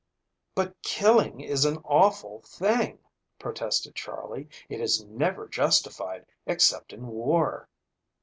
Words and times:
"But 0.55 0.81
killing 0.81 1.41
is 1.41 1.63
an 1.63 1.77
awful 1.85 2.41
thing," 2.41 3.05
protested 3.37 3.93
Charley. 3.93 4.49
"It 4.67 4.81
is 4.81 5.05
never 5.05 5.47
justified 5.47 6.25
except 6.47 6.91
in 6.91 7.05
war." 7.05 7.69